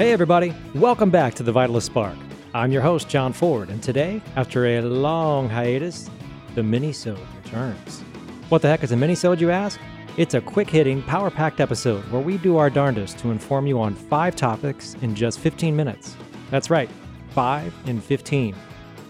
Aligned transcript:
Hey, 0.00 0.12
everybody. 0.14 0.54
Welcome 0.74 1.10
back 1.10 1.34
to 1.34 1.42
the 1.42 1.52
Vitalyst 1.52 1.82
Spark. 1.82 2.16
I'm 2.54 2.72
your 2.72 2.80
host, 2.80 3.06
John 3.10 3.34
Ford, 3.34 3.68
and 3.68 3.82
today, 3.82 4.22
after 4.34 4.64
a 4.64 4.80
long 4.80 5.46
hiatus, 5.46 6.08
the 6.54 6.62
mini-sode 6.62 7.20
returns. 7.44 8.00
What 8.48 8.62
the 8.62 8.68
heck 8.68 8.82
is 8.82 8.92
a 8.92 8.96
mini-sode, 8.96 9.42
you 9.42 9.50
ask? 9.50 9.78
It's 10.16 10.32
a 10.32 10.40
quick-hitting, 10.40 11.02
power-packed 11.02 11.60
episode 11.60 12.02
where 12.10 12.22
we 12.22 12.38
do 12.38 12.56
our 12.56 12.70
darndest 12.70 13.18
to 13.18 13.30
inform 13.30 13.66
you 13.66 13.78
on 13.78 13.94
five 13.94 14.34
topics 14.36 14.96
in 15.02 15.14
just 15.14 15.38
15 15.38 15.76
minutes. 15.76 16.16
That's 16.50 16.70
right, 16.70 16.88
five 17.32 17.74
in 17.84 18.00
15, 18.00 18.56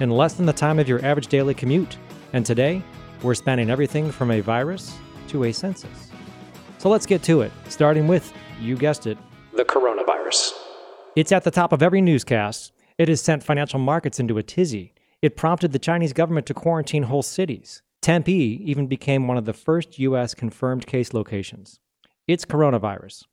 in 0.01 0.11
less 0.11 0.35
than 0.35 0.45
the 0.45 0.53
time 0.53 0.81
of 0.81 0.89
your 0.89 1.05
average 1.05 1.29
daily 1.29 1.55
commute. 1.55 1.99
And 2.33 2.45
today, 2.45 2.83
we're 3.23 3.35
spanning 3.35 3.71
everything 3.71 4.11
from 4.11 4.33
a 4.33 4.41
virus 4.41 4.99
to 5.29 5.45
a 5.45 5.53
census. 5.53 6.11
So 6.79 6.89
let's 6.89 7.07
get 7.07 7.23
to 7.23 7.43
it, 7.43 7.53
starting 7.69 8.09
with, 8.09 8.33
you 8.61 8.77
guessed 8.77 9.07
it, 9.07 9.19
the 9.55 9.65
coronavirus. 9.65 10.60
It's 11.17 11.33
at 11.33 11.43
the 11.43 11.51
top 11.51 11.73
of 11.73 11.83
every 11.83 12.01
newscast. 12.01 12.73
It 12.97 13.09
has 13.09 13.21
sent 13.21 13.43
financial 13.43 13.81
markets 13.81 14.21
into 14.21 14.39
a 14.39 14.45
tizzy. 14.45 14.95
It 15.21 15.37
prompted 15.37 15.73
the 15.73 15.81
Chinese 15.81 16.13
government 16.13 16.47
to 16.47 16.55
quarantine 16.55 17.03
whole 17.05 17.23
cities. 17.23 17.83
Tempe 18.01 18.33
even 18.33 18.87
became 18.87 19.27
one 19.27 19.37
of 19.37 19.45
the 19.45 19.53
first 19.53 19.99
U.S. 19.99 20.35
confirmed 20.35 20.87
case 20.87 21.13
locations. 21.13 21.81
It's 22.29 22.45
coronavirus. 22.45 23.25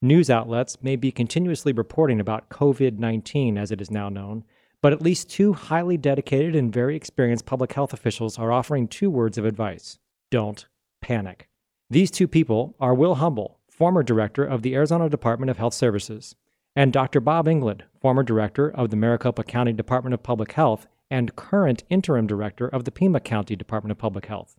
News 0.00 0.30
outlets 0.30 0.82
may 0.82 0.96
be 0.96 1.12
continuously 1.12 1.74
reporting 1.74 2.20
about 2.20 2.48
COVID 2.48 2.98
19, 2.98 3.58
as 3.58 3.70
it 3.70 3.82
is 3.82 3.90
now 3.90 4.08
known, 4.08 4.44
but 4.80 4.94
at 4.94 5.02
least 5.02 5.28
two 5.28 5.52
highly 5.52 5.98
dedicated 5.98 6.56
and 6.56 6.72
very 6.72 6.96
experienced 6.96 7.44
public 7.44 7.74
health 7.74 7.92
officials 7.92 8.38
are 8.38 8.50
offering 8.50 8.88
two 8.88 9.10
words 9.10 9.36
of 9.36 9.44
advice 9.44 9.98
don't 10.30 10.66
panic. 11.02 11.48
These 11.90 12.10
two 12.10 12.28
people 12.28 12.74
are 12.80 12.94
Will 12.94 13.16
Humble, 13.16 13.60
former 13.68 14.02
director 14.02 14.44
of 14.44 14.62
the 14.62 14.74
Arizona 14.74 15.10
Department 15.10 15.50
of 15.50 15.58
Health 15.58 15.74
Services, 15.74 16.34
and 16.76 16.92
Dr. 16.92 17.20
Bob 17.20 17.48
England, 17.48 17.84
former 17.98 18.22
director 18.22 18.70
of 18.70 18.90
the 18.90 18.96
Maricopa 18.96 19.42
County 19.42 19.72
Department 19.72 20.12
of 20.12 20.22
Public 20.22 20.52
Health 20.52 20.86
and 21.10 21.34
current 21.34 21.82
interim 21.88 22.26
director 22.26 22.68
of 22.68 22.84
the 22.84 22.92
Pima 22.92 23.18
County 23.18 23.56
Department 23.56 23.92
of 23.92 23.98
Public 23.98 24.26
Health. 24.26 24.56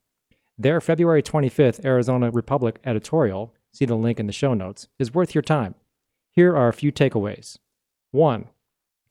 Their 0.57 0.81
February 0.81 1.21
25th 1.21 1.85
Arizona 1.85 2.31
Republic 2.31 2.79
editorial, 2.83 3.53
see 3.71 3.85
the 3.85 3.95
link 3.95 4.19
in 4.19 4.25
the 4.25 4.33
show 4.33 4.55
notes, 4.55 4.87
is 4.97 5.13
worth 5.13 5.35
your 5.35 5.43
time. 5.43 5.75
Here 6.31 6.55
are 6.55 6.67
a 6.67 6.73
few 6.73 6.91
takeaways. 6.91 7.59
1. 8.11 8.49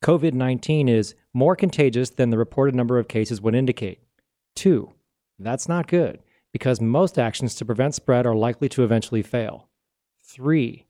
COVID 0.03 0.33
19 0.33 0.89
is 0.89 1.15
more 1.33 1.55
contagious 1.55 2.11
than 2.11 2.31
the 2.31 2.39
reported 2.39 2.75
number 2.75 2.99
of 2.99 3.09
cases 3.09 3.41
would 3.41 3.55
indicate. 3.55 4.01
2. 4.57 4.93
That's 5.39 5.69
not 5.69 5.87
good, 5.87 6.21
because 6.53 6.81
most 6.81 7.19
actions 7.19 7.55
to 7.57 7.65
prevent 7.65 7.95
spread 7.95 8.27
are 8.27 8.35
likely 8.35 8.69
to 8.71 8.83
eventually 8.83 9.23
fail. 9.23 9.69
3. 10.25 10.86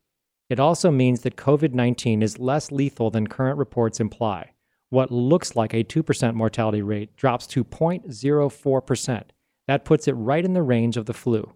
It 0.48 0.60
also 0.60 0.90
means 0.90 1.22
that 1.22 1.36
COVID 1.36 1.72
19 1.74 2.22
is 2.22 2.38
less 2.38 2.70
lethal 2.70 3.10
than 3.10 3.26
current 3.26 3.58
reports 3.58 4.00
imply. 4.00 4.52
What 4.90 5.10
looks 5.10 5.56
like 5.56 5.74
a 5.74 5.82
2% 5.82 6.34
mortality 6.34 6.82
rate 6.82 7.16
drops 7.16 7.46
to 7.48 7.64
0.04%. 7.64 9.22
That 9.66 9.84
puts 9.84 10.06
it 10.06 10.12
right 10.12 10.44
in 10.44 10.52
the 10.52 10.62
range 10.62 10.96
of 10.96 11.06
the 11.06 11.14
flu. 11.14 11.52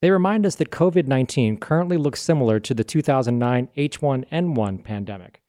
They 0.00 0.10
remind 0.10 0.46
us 0.46 0.54
that 0.56 0.70
COVID 0.70 1.06
19 1.06 1.58
currently 1.58 1.98
looks 1.98 2.22
similar 2.22 2.60
to 2.60 2.72
the 2.72 2.84
2009 2.84 3.68
H1N1 3.76 4.84
pandemic. 4.84 5.42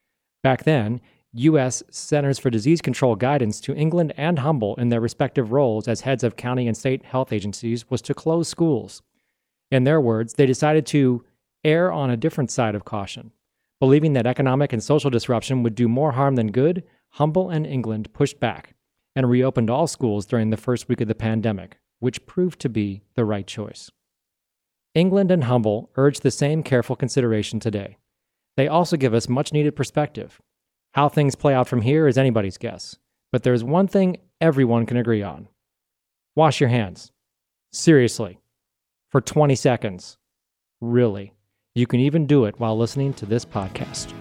Back 0.43 0.63
then, 0.63 0.99
U.S. 1.33 1.83
Centers 1.91 2.39
for 2.39 2.49
Disease 2.49 2.81
Control 2.81 3.15
guidance 3.15 3.61
to 3.61 3.75
England 3.75 4.13
and 4.17 4.39
Humble 4.39 4.75
in 4.75 4.89
their 4.89 4.99
respective 4.99 5.51
roles 5.51 5.87
as 5.87 6.01
heads 6.01 6.23
of 6.23 6.35
county 6.35 6.67
and 6.67 6.75
state 6.75 7.05
health 7.05 7.31
agencies 7.31 7.89
was 7.89 8.01
to 8.01 8.15
close 8.15 8.47
schools. 8.47 9.03
In 9.69 9.83
their 9.83 10.01
words, 10.01 10.33
they 10.33 10.47
decided 10.47 10.87
to 10.87 11.23
err 11.63 11.91
on 11.91 12.09
a 12.09 12.17
different 12.17 12.51
side 12.51 12.75
of 12.75 12.85
caution. 12.85 13.31
Believing 13.79 14.13
that 14.13 14.27
economic 14.27 14.73
and 14.73 14.83
social 14.83 15.09
disruption 15.09 15.63
would 15.63 15.75
do 15.75 15.87
more 15.87 16.11
harm 16.13 16.35
than 16.35 16.51
good, 16.51 16.83
Humble 17.11 17.49
and 17.49 17.65
England 17.65 18.13
pushed 18.13 18.39
back 18.39 18.75
and 19.15 19.29
reopened 19.29 19.69
all 19.69 19.87
schools 19.87 20.25
during 20.25 20.49
the 20.49 20.57
first 20.57 20.87
week 20.87 21.01
of 21.01 21.07
the 21.07 21.15
pandemic, 21.15 21.79
which 21.99 22.25
proved 22.25 22.59
to 22.61 22.69
be 22.69 23.01
the 23.15 23.25
right 23.25 23.47
choice. 23.47 23.89
England 24.93 25.31
and 25.31 25.45
Humble 25.45 25.89
urge 25.95 26.19
the 26.19 26.31
same 26.31 26.63
careful 26.63 26.95
consideration 26.95 27.59
today. 27.59 27.97
They 28.57 28.67
also 28.67 28.97
give 28.97 29.13
us 29.13 29.29
much 29.29 29.53
needed 29.53 29.75
perspective. 29.75 30.41
How 30.93 31.07
things 31.07 31.35
play 31.35 31.53
out 31.53 31.67
from 31.67 31.81
here 31.81 32.07
is 32.07 32.17
anybody's 32.17 32.57
guess, 32.57 32.97
but 33.31 33.43
there's 33.43 33.63
one 33.63 33.87
thing 33.87 34.17
everyone 34.41 34.85
can 34.85 34.97
agree 34.97 35.23
on 35.23 35.47
wash 36.35 36.61
your 36.61 36.69
hands. 36.69 37.11
Seriously. 37.71 38.39
For 39.09 39.19
20 39.19 39.55
seconds. 39.55 40.17
Really. 40.79 41.33
You 41.75 41.85
can 41.85 41.99
even 41.99 42.25
do 42.25 42.45
it 42.45 42.59
while 42.59 42.77
listening 42.77 43.13
to 43.13 43.25
this 43.25 43.45
podcast. 43.45 44.13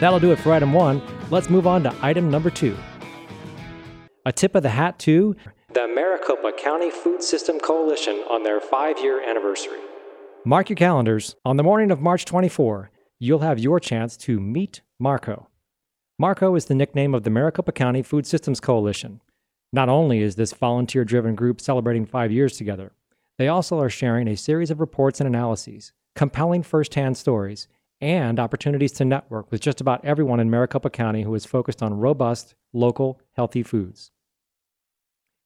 That'll 0.00 0.20
do 0.20 0.32
it 0.32 0.38
for 0.38 0.52
item 0.52 0.72
one. 0.72 1.02
Let's 1.30 1.50
move 1.50 1.66
on 1.66 1.82
to 1.84 1.94
item 2.00 2.30
number 2.30 2.50
two. 2.50 2.76
A 4.24 4.32
tip 4.32 4.54
of 4.54 4.62
the 4.62 4.70
hat 4.70 4.98
to 5.00 5.36
the 5.72 5.86
Maricopa 5.86 6.52
County 6.58 6.90
Food 6.90 7.22
System 7.22 7.60
Coalition 7.60 8.14
on 8.30 8.42
their 8.42 8.60
five 8.60 8.98
year 8.98 9.22
anniversary. 9.28 9.78
Mark 10.44 10.70
your 10.70 10.76
calendars. 10.76 11.36
On 11.44 11.56
the 11.56 11.62
morning 11.62 11.90
of 11.90 12.00
March 12.00 12.24
24, 12.24 12.90
you'll 13.18 13.40
have 13.40 13.58
your 13.58 13.80
chance 13.80 14.16
to 14.18 14.40
meet 14.40 14.80
Marco. 14.98 15.48
Marco 16.18 16.54
is 16.54 16.64
the 16.64 16.74
nickname 16.74 17.14
of 17.14 17.24
the 17.24 17.30
Maricopa 17.30 17.72
County 17.72 18.02
Food 18.02 18.26
Systems 18.26 18.60
Coalition. 18.60 19.20
Not 19.76 19.90
only 19.90 20.20
is 20.20 20.36
this 20.36 20.54
volunteer 20.54 21.04
driven 21.04 21.34
group 21.34 21.60
celebrating 21.60 22.06
five 22.06 22.32
years 22.32 22.56
together, 22.56 22.92
they 23.36 23.48
also 23.48 23.78
are 23.78 23.90
sharing 23.90 24.26
a 24.26 24.34
series 24.34 24.70
of 24.70 24.80
reports 24.80 25.20
and 25.20 25.26
analyses, 25.26 25.92
compelling 26.14 26.62
firsthand 26.62 27.18
stories, 27.18 27.68
and 28.00 28.40
opportunities 28.40 28.92
to 28.92 29.04
network 29.04 29.52
with 29.52 29.60
just 29.60 29.82
about 29.82 30.02
everyone 30.02 30.40
in 30.40 30.48
Maricopa 30.48 30.88
County 30.88 31.24
who 31.24 31.34
is 31.34 31.44
focused 31.44 31.82
on 31.82 31.98
robust, 31.98 32.54
local, 32.72 33.20
healthy 33.32 33.62
foods. 33.62 34.12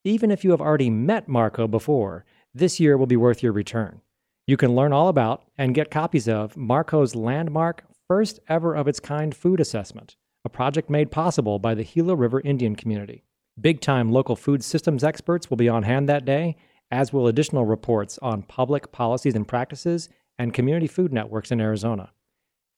Even 0.04 0.30
if 0.30 0.44
you 0.44 0.52
have 0.52 0.60
already 0.60 0.90
met 0.90 1.26
Marco 1.26 1.66
before, 1.66 2.24
this 2.54 2.78
year 2.78 2.96
will 2.96 3.06
be 3.06 3.16
worth 3.16 3.42
your 3.42 3.52
return. 3.52 4.00
You 4.46 4.56
can 4.56 4.76
learn 4.76 4.92
all 4.92 5.08
about 5.08 5.42
and 5.58 5.74
get 5.74 5.90
copies 5.90 6.28
of 6.28 6.56
Marco's 6.56 7.16
landmark, 7.16 7.82
first 8.06 8.38
ever 8.46 8.76
of 8.76 8.86
its 8.86 9.00
kind 9.00 9.34
food 9.34 9.58
assessment, 9.58 10.14
a 10.44 10.48
project 10.48 10.88
made 10.88 11.10
possible 11.10 11.58
by 11.58 11.74
the 11.74 11.82
Gila 11.82 12.14
River 12.14 12.40
Indian 12.42 12.76
community. 12.76 13.24
Big 13.60 13.80
time 13.80 14.10
local 14.10 14.36
food 14.36 14.64
systems 14.64 15.04
experts 15.04 15.50
will 15.50 15.56
be 15.56 15.68
on 15.68 15.82
hand 15.82 16.08
that 16.08 16.24
day, 16.24 16.56
as 16.90 17.12
will 17.12 17.26
additional 17.26 17.64
reports 17.64 18.18
on 18.22 18.42
public 18.42 18.90
policies 18.90 19.34
and 19.34 19.46
practices 19.46 20.08
and 20.38 20.54
community 20.54 20.86
food 20.86 21.12
networks 21.12 21.50
in 21.50 21.60
Arizona. 21.60 22.12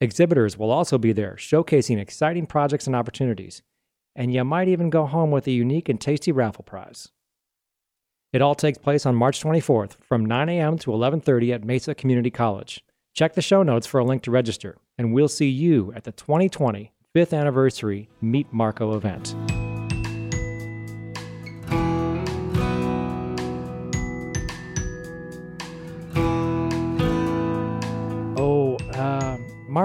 Exhibitors 0.01 0.59
will 0.59 0.71
also 0.71 0.99
be 0.99 1.13
there, 1.13 1.37
showcasing 1.39 1.99
exciting 1.99 2.47
projects 2.47 2.87
and 2.87 2.97
opportunities, 2.97 3.63
and 4.17 4.35
you 4.35 4.43
might 4.45 4.67
even 4.67 4.91
go 4.91 5.07
home 5.07 5.31
with 5.31 5.47
a 5.47 5.53
unique 5.53 5.89
and 5.89 6.01
tasty 6.01 6.33
raffle 6.33 6.65
prize. 6.65 7.11
It 8.33 8.43
all 8.43 8.55
takes 8.55 8.79
place 8.79 9.07
on 9.07 9.15
March 9.15 9.41
24th 9.41 9.97
from 10.03 10.27
9 10.27 10.49
a.m. 10.49 10.79
to 10.79 10.91
11:30 10.91 11.53
at 11.55 11.65
Mesa 11.65 11.95
Community 11.95 12.31
College. 12.31 12.83
Check 13.15 13.35
the 13.35 13.43
show 13.43 13.63
notes 13.63 13.87
for 13.87 14.01
a 14.01 14.05
link 14.05 14.23
to 14.23 14.31
register, 14.31 14.79
and 14.99 15.13
we'll 15.13 15.29
see 15.29 15.49
you 15.49 15.93
at 15.95 16.05
the 16.05 16.13
2020 16.13 16.91
5th 17.15 17.39
anniversary 17.39 18.09
Meet 18.21 18.53
Marco 18.53 18.97
event. 18.97 19.37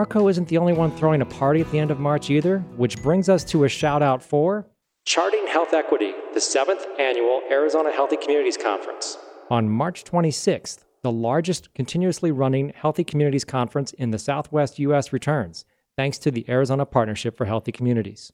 Marco 0.07 0.29
isn't 0.29 0.47
the 0.47 0.57
only 0.57 0.71
one 0.71 0.89
throwing 0.91 1.19
a 1.19 1.25
party 1.25 1.59
at 1.59 1.69
the 1.69 1.77
end 1.77 1.91
of 1.91 1.99
March 1.99 2.29
either, 2.29 2.59
which 2.77 3.03
brings 3.03 3.27
us 3.27 3.43
to 3.43 3.65
a 3.65 3.67
shout 3.67 4.01
out 4.01 4.23
for 4.23 4.65
Charting 5.03 5.45
Health 5.47 5.73
Equity, 5.73 6.13
the 6.33 6.39
seventh 6.39 6.85
annual 6.97 7.41
Arizona 7.51 7.91
Healthy 7.91 8.15
Communities 8.15 8.55
Conference. 8.55 9.17
On 9.49 9.69
March 9.69 10.05
26th, 10.05 10.85
the 11.03 11.11
largest 11.11 11.73
continuously 11.73 12.31
running 12.31 12.71
Healthy 12.73 13.03
Communities 13.03 13.43
Conference 13.43 13.91
in 13.91 14.11
the 14.11 14.17
Southwest 14.17 14.79
U.S. 14.79 15.11
returns, 15.11 15.65
thanks 15.97 16.17
to 16.19 16.31
the 16.31 16.45
Arizona 16.49 16.85
Partnership 16.85 17.35
for 17.35 17.43
Healthy 17.43 17.73
Communities. 17.73 18.31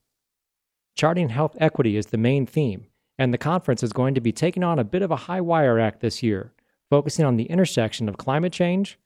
Charting 0.94 1.30
Health 1.30 1.58
Equity 1.60 1.98
is 1.98 2.06
the 2.06 2.20
main 2.20 2.46
theme, 2.46 2.86
and 3.18 3.34
the 3.34 3.40
conference 3.40 3.82
is 3.82 3.94
going 3.94 4.14
to 4.14 4.22
be 4.22 4.32
taking 4.32 4.64
on 4.64 4.78
a 4.78 4.84
bit 4.84 5.02
of 5.02 5.10
a 5.10 5.26
high 5.26 5.42
wire 5.42 5.80
act 5.80 6.02
this 6.02 6.22
year, 6.22 6.54
focusing 6.92 7.26
on 7.26 7.38
the 7.38 7.46
intersection 7.46 8.08
of 8.08 8.18
climate 8.18 8.54
change, 8.54 9.00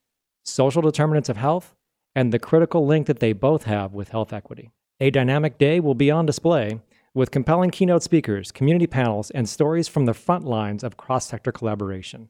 social 0.43 0.81
determinants 0.81 1.29
of 1.29 1.37
health, 1.37 1.73
and 2.17 2.33
the 2.33 2.39
critical 2.39 2.83
link 2.83 3.05
that 3.05 3.19
they 3.19 3.31
both 3.31 3.65
have 3.65 3.93
with 3.93 4.09
health 4.09 4.33
equity. 4.33 4.71
A 4.99 5.11
dynamic 5.11 5.59
day 5.59 5.79
will 5.79 5.93
be 5.93 6.09
on 6.09 6.25
display 6.25 6.79
with 7.13 7.29
compelling 7.29 7.69
keynote 7.69 8.01
speakers, 8.01 8.51
community 8.51 8.87
panels, 8.87 9.29
and 9.29 9.47
stories 9.47 9.87
from 9.87 10.05
the 10.05 10.15
front 10.15 10.43
lines 10.43 10.83
of 10.83 10.97
cross 10.97 11.27
sector 11.27 11.51
collaboration. 11.51 12.29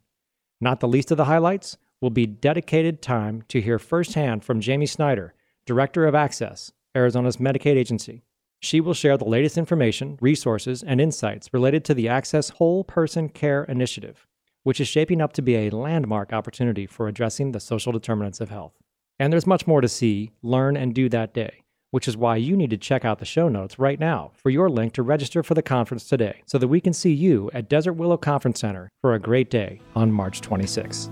Not 0.60 0.81
the 0.81 0.89
least 0.89 1.10
of 1.12 1.16
the 1.16 1.24
highlights 1.24 1.78
will 2.01 2.10
be 2.10 2.25
dedicated 2.25 3.01
time 3.01 3.44
to 3.48 3.62
hear 3.62 3.80
firsthand 3.80 4.44
from 4.44 4.60
Jami 4.60 4.88
Snyder, 4.88 5.34
Director 5.66 6.06
of 6.06 6.13
AHCCCS, 6.13 6.74
Arizona's 6.94 7.38
Medicaid 7.38 7.78
agency, 7.78 8.24
She 8.60 8.81
will 8.81 8.94
share 8.94 9.16
the 9.16 9.24
latest 9.24 9.57
information, 9.57 10.18
resources, 10.19 10.84
and 10.84 11.00
insights 11.00 11.54
related 11.54 11.86
to 11.86 11.94
the 11.94 12.07
AHCCCS 12.07 12.51
Whole 12.56 12.84
Person 12.84 13.30
Care 13.30 13.63
Initiative, 13.63 14.28
which 14.63 14.81
is 14.81 14.89
shaping 14.89 15.22
up 15.22 15.31
to 15.31 15.42
be 15.42 15.56
a 15.56 15.69
landmark 15.69 16.34
opportunity 16.34 16.86
for 16.86 17.07
addressing 17.07 17.54
the 17.54 17.62
social 17.62 17.94
determinants 17.94 18.42
of 18.42 18.50
health. 18.50 18.74
And 19.19 19.33
there's 19.33 19.47
much 19.47 19.65
more 19.65 19.81
to 19.81 19.87
see, 19.87 20.31
learn, 20.43 20.77
and 20.77 20.93
do 20.93 21.09
that 21.09 21.33
day, 21.33 21.63
which 21.89 22.07
is 22.07 22.15
why 22.15 22.35
you 22.35 22.55
need 22.55 22.69
to 22.69 22.77
check 22.77 23.03
out 23.03 23.17
the 23.17 23.25
show 23.25 23.49
notes 23.49 23.79
right 23.79 23.99
now 23.99 24.31
for 24.35 24.51
your 24.51 24.69
link 24.69 24.93
to 24.93 25.01
register 25.01 25.41
for 25.41 25.55
the 25.55 25.63
conference 25.63 26.07
today 26.07 26.43
so 26.45 26.57
that 26.59 26.67
we 26.67 26.79
can 26.79 26.93
see 26.93 27.13
you 27.13 27.49
at 27.53 27.67
Desert 27.67 27.93
Willow 27.93 28.17
Conference 28.17 28.59
Center 28.59 28.89
for 29.01 29.15
a 29.15 29.19
great 29.19 29.49
day 29.49 29.81
on 29.95 30.11
March 30.11 30.41
26. 30.41 31.09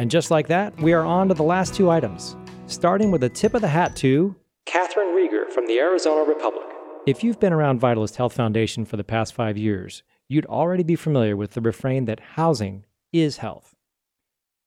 And 0.00 0.10
just 0.10 0.30
like 0.30 0.46
that, 0.46 0.74
we 0.80 0.94
are 0.94 1.04
on 1.04 1.28
to 1.28 1.34
the 1.34 1.42
last 1.42 1.74
two 1.74 1.90
items, 1.90 2.34
starting 2.66 3.10
with 3.10 3.24
a 3.24 3.28
tip 3.28 3.52
of 3.52 3.60
the 3.60 3.68
hat 3.68 3.94
to 3.96 4.34
Catherine 4.64 5.08
Reagor 5.08 5.50
from 5.50 5.66
the 5.66 5.78
Arizona 5.78 6.22
Republic. 6.22 6.77
If 7.08 7.24
you've 7.24 7.40
been 7.40 7.54
around 7.54 7.80
Vitalyst 7.80 8.16
Health 8.16 8.34
Foundation 8.34 8.84
for 8.84 8.98
the 8.98 9.02
past 9.02 9.32
five 9.32 9.56
years, 9.56 10.02
you'd 10.28 10.44
already 10.44 10.82
be 10.82 10.94
familiar 10.94 11.38
with 11.38 11.52
the 11.52 11.62
refrain 11.62 12.04
that 12.04 12.20
housing 12.36 12.84
is 13.14 13.38
health. 13.38 13.74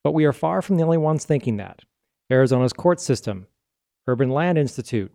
But 0.04 0.14
we 0.16 0.26
are 0.26 0.34
far 0.34 0.64
from 0.64 0.78
the 0.78 0.84
only 0.84 0.98
ones 0.98 1.24
thinking 1.24 1.58
that. 1.58 1.84
Arizona's 2.32 2.74
court 2.74 3.00
system, 3.00 3.46
Urban 4.08 4.32
Land 4.32 4.58
Institute, 4.58 5.12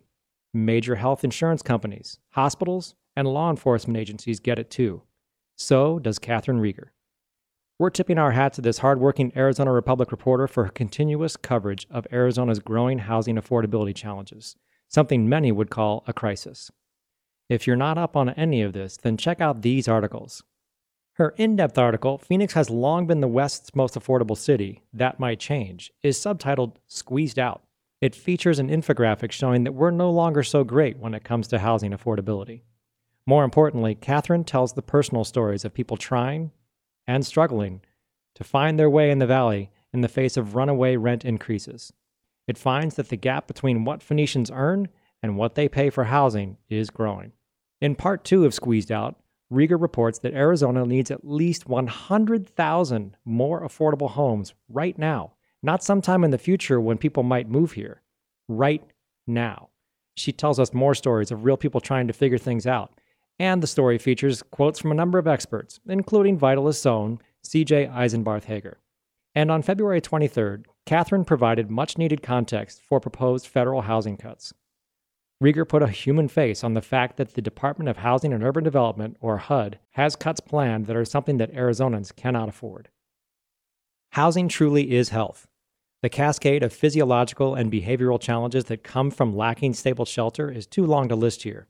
major 0.53 0.95
health 0.95 1.25
insurance 1.25 1.61
companies, 1.61 2.17
hospitals, 2.29 2.95
and 3.17 3.27
law 3.27 3.49
enforcement 3.49 3.97
agencies 3.97 4.39
get 4.39 4.57
it 4.57 4.69
too. 4.69 5.01
So 5.57 5.99
does 5.99 6.19
Catherine 6.19 6.61
Reagor. 6.61 6.91
We're 7.77 7.89
tipping 7.89 8.19
our 8.19 8.31
hat 8.31 8.53
to 8.53 8.61
this 8.61 8.77
hardworking 8.77 9.33
Arizona 9.35 9.73
Republic 9.73 10.13
reporter 10.13 10.47
for 10.47 10.63
her 10.63 10.71
continuous 10.71 11.35
coverage 11.35 11.87
of 11.91 12.07
Arizona's 12.09 12.59
growing 12.59 12.99
housing 12.99 13.35
affordability 13.35 13.93
challenges, 13.93 14.55
something 14.87 15.27
many 15.27 15.51
would 15.51 15.69
call 15.69 16.05
a 16.07 16.13
crisis. 16.13 16.71
If 17.49 17.65
you're 17.65 17.75
not 17.75 17.97
up 17.97 18.15
on 18.17 18.29
any 18.31 18.61
of 18.61 18.73
this, 18.73 18.97
then 18.97 19.15
check 19.15 19.39
out 19.39 19.61
these 19.61 19.87
articles. 19.87 20.43
Her 21.13 21.33
in 21.37 21.55
depth 21.55 21.77
article, 21.77 22.17
Phoenix 22.17 22.53
has 22.53 22.69
long 22.69 23.07
been 23.07 23.21
the 23.21 23.27
West's 23.27 23.73
most 23.73 23.95
affordable 23.95 24.37
city, 24.37 24.83
that 24.93 25.19
might 25.19 25.39
change, 25.39 25.91
is 26.03 26.17
subtitled 26.17 26.75
Squeezed 26.87 27.39
Out. 27.39 27.63
It 28.01 28.13
features 28.13 28.59
an 28.59 28.69
infographic 28.69 29.31
showing 29.31 29.63
that 29.63 29.73
we're 29.73 29.91
no 29.91 30.11
longer 30.11 30.43
so 30.43 30.63
great 30.63 30.99
when 30.99 31.13
it 31.13 31.23
comes 31.23 31.47
to 31.47 31.59
housing 31.59 31.91
affordability. 31.91 32.61
More 33.25 33.43
importantly, 33.43 33.95
Catherine 33.95 34.43
tells 34.43 34.73
the 34.73 34.81
personal 34.81 35.23
stories 35.23 35.65
of 35.65 35.73
people 35.73 35.97
trying, 35.97 36.51
and 37.07 37.25
struggling 37.25 37.81
to 38.35 38.43
find 38.43 38.77
their 38.77 38.89
way 38.89 39.09
in 39.09 39.19
the 39.19 39.25
valley 39.25 39.71
in 39.93 40.01
the 40.01 40.07
face 40.07 40.37
of 40.37 40.55
runaway 40.55 40.97
rent 40.97 41.25
increases. 41.25 41.91
It 42.45 42.57
finds 42.57 42.95
that 42.95 43.09
the 43.09 43.15
gap 43.15 43.47
between 43.47 43.85
what 43.85 44.03
Phoenicians 44.03 44.51
earn 44.53 44.89
and 45.23 45.37
what 45.37 45.55
they 45.55 45.67
pay 45.67 45.89
for 45.89 46.03
housing 46.03 46.57
is 46.69 46.89
growing. 46.89 47.31
In 47.81 47.95
part 47.95 48.23
two 48.23 48.45
of 48.45 48.53
Squeezed 48.53 48.91
Out, 48.91 49.15
Reagor 49.51 49.81
reports 49.81 50.19
that 50.19 50.33
Arizona 50.33 50.85
needs 50.85 51.11
at 51.11 51.25
least 51.25 51.67
100,000 51.67 53.17
more 53.23 53.61
affordable 53.61 54.09
homes 54.11 54.53
right 54.67 54.97
now, 54.97 55.33
not 55.63 55.83
sometime 55.83 56.23
in 56.23 56.31
the 56.31 56.37
future 56.37 56.81
when 56.81 56.97
people 56.97 57.23
might 57.23 57.49
move 57.49 57.73
here. 57.73 58.01
Right 58.47 58.83
now. 59.25 59.69
She 60.15 60.31
tells 60.31 60.59
us 60.59 60.73
more 60.73 60.95
stories 60.95 61.31
of 61.31 61.45
real 61.45 61.57
people 61.57 61.79
trying 61.79 62.07
to 62.07 62.13
figure 62.13 62.37
things 62.37 62.65
out 62.65 62.99
and 63.39 63.61
the 63.61 63.67
story 63.67 63.97
features 63.97 64.43
quotes 64.51 64.79
from 64.79 64.91
a 64.91 64.95
number 64.95 65.19
of 65.19 65.27
experts, 65.27 65.79
including 65.87 66.37
Vitalyst's 66.37 66.85
own 66.85 67.19
C.J. 67.43 67.87
Eisenbarth 67.87 68.45
Hager. 68.45 68.79
And 69.35 69.51
on 69.51 69.61
February 69.61 70.01
23rd, 70.01 70.65
Catherine 70.85 71.25
provided 71.25 71.69
much 71.69 71.97
needed 71.97 72.23
context 72.23 72.81
for 72.87 72.99
proposed 72.99 73.47
federal 73.47 73.81
housing 73.81 74.17
cuts. 74.17 74.53
Reagor 75.43 75.67
put 75.67 75.83
a 75.83 75.87
human 75.87 76.27
face 76.27 76.63
on 76.63 76.73
the 76.73 76.81
fact 76.81 77.17
that 77.17 77.35
the 77.35 77.41
Department 77.41 77.89
of 77.89 77.97
Housing 77.97 78.33
and 78.33 78.43
Urban 78.43 78.63
Development, 78.63 79.15
or 79.21 79.37
HUD, 79.37 79.77
has 79.91 80.15
cuts 80.15 80.39
planned 80.39 80.87
that 80.87 80.95
are 80.95 81.05
something 81.05 81.37
that 81.37 81.53
Arizonans 81.53 82.15
cannot 82.15 82.49
afford. 82.49 82.89
Housing 84.13 84.47
truly 84.47 84.95
is 84.95 85.09
health. 85.09 85.47
The 86.01 86.09
cascade 86.09 86.63
of 86.63 86.73
physiological 86.73 87.53
and 87.53 87.71
behavioral 87.71 88.19
challenges 88.19 88.65
that 88.65 88.83
come 88.83 89.11
from 89.11 89.35
lacking 89.35 89.73
stable 89.73 90.05
shelter 90.05 90.49
is 90.49 90.65
too 90.65 90.85
long 90.85 91.07
to 91.09 91.15
list 91.15 91.43
here. 91.43 91.67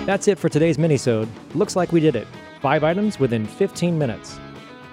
That's 0.07 0.29
it 0.29 0.39
for 0.39 0.49
today's 0.49 0.77
minisode. 0.77 1.29
Looks 1.57 1.75
like 1.75 1.91
we 1.91 1.99
did 1.99 2.15
it. 2.15 2.29
Five 2.61 2.85
items 2.85 3.19
within 3.19 3.45
15 3.45 3.99
minutes. 3.99 4.39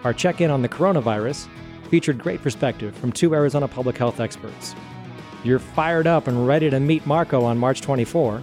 Our 0.04 0.12
check-in 0.12 0.50
on 0.50 0.64
the 0.64 0.70
coronavirus 0.70 1.48
featured 1.92 2.18
great 2.18 2.42
perspective 2.42 2.96
from 2.96 3.12
two 3.12 3.36
Arizona 3.36 3.68
public 3.68 3.96
health 3.96 4.20
experts. 4.20 4.74
You're 5.44 5.60
fired 5.60 6.08
up 6.08 6.28
and 6.28 6.48
ready 6.48 6.72
to 6.72 6.80
meet 6.80 7.06
Marco 7.06 7.44
on 7.44 7.60
March 7.60 7.82
24. 7.82 8.42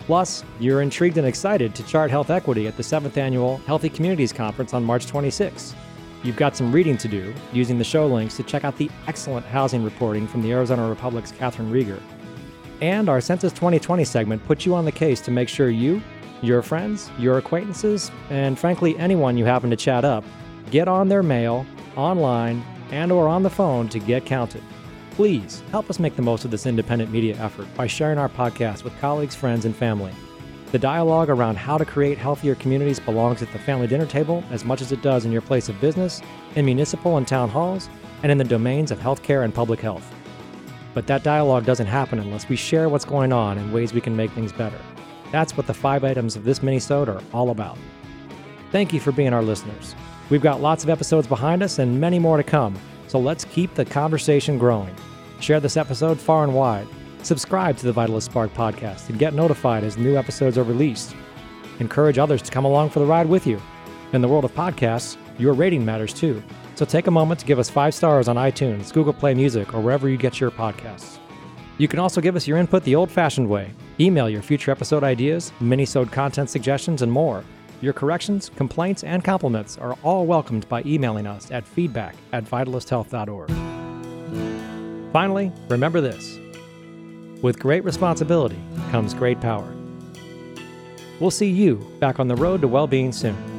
Plus, 0.00 0.44
you're 0.58 0.82
intrigued 0.82 1.18
and 1.18 1.26
excited 1.26 1.74
to 1.74 1.82
chart 1.84 2.10
health 2.10 2.30
equity 2.30 2.66
at 2.66 2.76
the 2.76 2.82
7th 2.82 3.16
annual 3.16 3.58
Healthy 3.58 3.90
Communities 3.90 4.32
Conference 4.32 4.74
on 4.74 4.84
March 4.84 5.06
26. 5.06 5.74
You've 6.22 6.36
got 6.36 6.56
some 6.56 6.72
reading 6.72 6.98
to 6.98 7.08
do 7.08 7.32
using 7.52 7.78
the 7.78 7.84
show 7.84 8.06
links 8.06 8.36
to 8.36 8.42
check 8.42 8.64
out 8.64 8.76
the 8.76 8.90
excellent 9.06 9.46
housing 9.46 9.82
reporting 9.82 10.26
from 10.26 10.42
the 10.42 10.52
Arizona 10.52 10.88
Republic's 10.88 11.32
Catherine 11.32 11.72
Reagor 11.72 12.00
and 12.80 13.08
our 13.08 13.20
Census 13.20 13.52
2020 13.52 14.04
segment 14.04 14.44
puts 14.44 14.64
you 14.64 14.74
on 14.74 14.84
the 14.84 14.92
case 14.92 15.20
to 15.22 15.30
make 15.30 15.48
sure 15.48 15.70
you, 15.70 16.02
your 16.42 16.62
friends, 16.62 17.10
your 17.18 17.38
acquaintances, 17.38 18.10
and 18.30 18.58
frankly 18.58 18.96
anyone 18.98 19.36
you 19.36 19.44
happen 19.44 19.70
to 19.70 19.76
chat 19.76 20.04
up, 20.04 20.24
get 20.70 20.88
on 20.88 21.08
their 21.08 21.22
mail, 21.22 21.66
online, 21.96 22.64
and 22.90 23.12
or 23.12 23.28
on 23.28 23.42
the 23.42 23.50
phone 23.50 23.88
to 23.88 23.98
get 23.98 24.24
counted. 24.24 24.62
Please 25.20 25.62
help 25.70 25.90
us 25.90 25.98
make 25.98 26.16
the 26.16 26.22
most 26.22 26.46
of 26.46 26.50
this 26.50 26.64
independent 26.64 27.12
media 27.12 27.36
effort 27.36 27.66
by 27.74 27.86
sharing 27.86 28.16
our 28.16 28.30
podcast 28.30 28.84
with 28.84 28.98
colleagues, 29.00 29.34
friends, 29.34 29.66
and 29.66 29.76
family. 29.76 30.14
The 30.72 30.78
dialogue 30.78 31.28
around 31.28 31.58
how 31.58 31.76
to 31.76 31.84
create 31.84 32.16
healthier 32.16 32.54
communities 32.54 32.98
belongs 32.98 33.42
at 33.42 33.52
the 33.52 33.58
family 33.58 33.86
dinner 33.86 34.06
table 34.06 34.42
as 34.50 34.64
much 34.64 34.80
as 34.80 34.92
it 34.92 35.02
does 35.02 35.26
in 35.26 35.30
your 35.30 35.42
place 35.42 35.68
of 35.68 35.78
business, 35.78 36.22
in 36.54 36.64
municipal 36.64 37.18
and 37.18 37.28
town 37.28 37.50
halls, 37.50 37.90
and 38.22 38.32
in 38.32 38.38
the 38.38 38.44
domains 38.44 38.90
of 38.90 38.98
healthcare 38.98 39.44
and 39.44 39.54
public 39.54 39.78
health. 39.78 40.10
But 40.94 41.06
that 41.08 41.22
dialogue 41.22 41.66
doesn't 41.66 41.86
happen 41.86 42.18
unless 42.18 42.48
we 42.48 42.56
share 42.56 42.88
what's 42.88 43.04
going 43.04 43.30
on 43.30 43.58
and 43.58 43.74
ways 43.74 43.92
we 43.92 44.00
can 44.00 44.16
make 44.16 44.30
things 44.30 44.54
better. 44.54 44.80
That's 45.32 45.54
what 45.54 45.66
the 45.66 45.74
five 45.74 46.02
items 46.02 46.34
of 46.34 46.44
this 46.44 46.62
mini-sode 46.62 47.10
are 47.10 47.20
all 47.34 47.50
about. 47.50 47.76
Thank 48.72 48.94
you 48.94 49.00
for 49.00 49.12
being 49.12 49.34
our 49.34 49.42
listeners. 49.42 49.94
We've 50.30 50.40
got 50.40 50.62
lots 50.62 50.82
of 50.82 50.88
episodes 50.88 51.26
behind 51.26 51.62
us 51.62 51.78
and 51.78 52.00
many 52.00 52.18
more 52.18 52.38
to 52.38 52.42
come, 52.42 52.74
so 53.06 53.18
let's 53.18 53.44
keep 53.44 53.74
the 53.74 53.84
conversation 53.84 54.56
growing. 54.56 54.96
Share 55.40 55.58
this 55.58 55.76
episode 55.76 56.20
far 56.20 56.44
and 56.44 56.54
wide. 56.54 56.86
Subscribe 57.22 57.76
to 57.78 57.86
the 57.86 57.92
Vitalyst 57.92 58.24
Spark 58.24 58.54
podcast 58.54 59.08
and 59.08 59.18
get 59.18 59.34
notified 59.34 59.84
as 59.84 59.96
new 59.96 60.16
episodes 60.16 60.56
are 60.56 60.62
released. 60.62 61.16
Encourage 61.80 62.18
others 62.18 62.42
to 62.42 62.50
come 62.50 62.64
along 62.64 62.90
for 62.90 63.00
the 63.00 63.06
ride 63.06 63.26
with 63.26 63.46
you. 63.46 63.60
In 64.12 64.20
the 64.20 64.28
world 64.28 64.44
of 64.44 64.54
podcasts, 64.54 65.16
your 65.38 65.54
rating 65.54 65.84
matters 65.84 66.12
too. 66.12 66.42
So 66.74 66.84
take 66.84 67.06
a 67.06 67.10
moment 67.10 67.40
to 67.40 67.46
give 67.46 67.58
us 67.58 67.70
five 67.70 67.94
stars 67.94 68.28
on 68.28 68.36
iTunes, 68.36 68.92
Google 68.92 69.12
Play 69.12 69.34
Music, 69.34 69.74
or 69.74 69.80
wherever 69.80 70.08
you 70.08 70.16
get 70.16 70.40
your 70.40 70.50
podcasts. 70.50 71.18
You 71.78 71.88
can 71.88 71.98
also 71.98 72.20
give 72.20 72.36
us 72.36 72.46
your 72.46 72.58
input 72.58 72.84
the 72.84 72.94
old 72.94 73.10
fashioned 73.10 73.48
way. 73.48 73.72
Email 73.98 74.28
your 74.28 74.42
future 74.42 74.70
episode 74.70 75.02
ideas, 75.02 75.52
mini-sode 75.60 76.12
content 76.12 76.50
suggestions, 76.50 77.00
and 77.00 77.10
more. 77.10 77.44
Your 77.80 77.94
corrections, 77.94 78.50
complaints, 78.56 79.04
and 79.04 79.24
compliments 79.24 79.78
are 79.78 79.96
all 80.02 80.26
welcomed 80.26 80.68
by 80.68 80.82
emailing 80.84 81.26
us 81.26 81.50
at 81.50 81.66
feedback 81.66 82.14
at 82.32 82.44
vitalysthealth.org. 82.44 83.50
Finally, 85.12 85.50
remember 85.68 86.00
this 86.00 86.38
with 87.42 87.58
great 87.58 87.84
responsibility 87.84 88.58
comes 88.90 89.14
great 89.14 89.40
power. 89.40 89.74
We'll 91.18 91.30
see 91.30 91.50
you 91.50 91.76
back 91.98 92.20
on 92.20 92.28
the 92.28 92.36
road 92.36 92.60
to 92.60 92.68
well 92.68 92.86
being 92.86 93.12
soon. 93.12 93.49